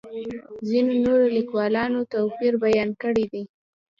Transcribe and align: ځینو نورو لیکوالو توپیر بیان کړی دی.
ځینو 0.69 0.93
نورو 1.03 1.25
لیکوالو 1.37 2.09
توپیر 2.13 2.53
بیان 2.63 2.89
کړی 3.01 3.25
دی. 3.31 3.43